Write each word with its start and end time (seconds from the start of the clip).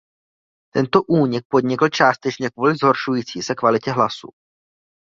Tento 0.73 1.01
únik 1.03 1.45
podnikl 1.49 1.89
částečně 1.89 2.49
kvůli 2.49 2.75
zhoršující 2.75 3.41
se 3.41 3.55
kvalitě 3.55 3.91
hlasu. 3.91 4.29